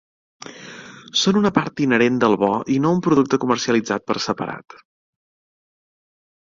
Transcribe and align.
Són 1.23 1.37
una 1.41 1.51
part 1.57 1.83
inherent 1.85 2.17
del 2.25 2.39
bo 2.45 2.51
i 2.77 2.81
no 2.87 2.95
un 2.99 3.05
producte 3.09 3.41
comercialitzat 3.45 4.09
per 4.09 4.21
separat. 4.31 4.81